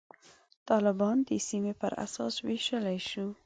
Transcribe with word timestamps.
طالبان 0.69 1.17
د 1.27 1.29
سیمې 1.47 1.73
پر 1.81 1.91
اساس 2.05 2.33
ویشلای 2.47 2.99
شو. 3.09 3.27